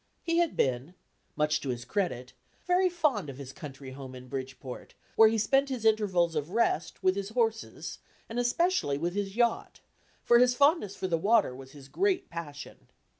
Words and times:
He 0.23 0.37
had 0.39 0.57
been 0.57 0.95
(much 1.35 1.61
to 1.61 1.69
his 1.69 1.85
credit) 1.85 2.33
very 2.65 2.89
fond 2.89 3.29
of 3.29 3.37
his 3.37 3.53
country 3.53 3.91
home 3.91 4.15
in 4.15 4.29
Bridgeport, 4.29 4.95
where 5.15 5.29
he 5.29 5.37
spent 5.37 5.69
his 5.69 5.85
intervals 5.85 6.33
of 6.33 6.49
rest 6.49 7.03
with 7.03 7.15
his 7.15 7.29
horses, 7.29 7.99
and 8.27 8.39
especially 8.39 8.97
with 8.97 9.13
his 9.13 9.35
yacht, 9.35 9.79
for 10.23 10.39
his 10.39 10.55
fondness 10.55 10.95
for 10.95 11.05
the 11.07 11.19
water 11.19 11.55
was 11.55 11.73
his 11.73 11.87
great 11.87 12.31
passion. 12.31 12.87